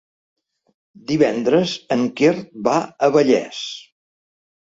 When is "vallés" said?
3.19-3.61